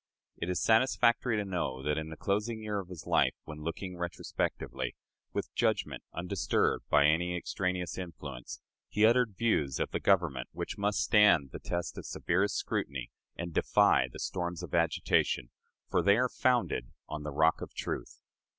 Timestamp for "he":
8.89-9.05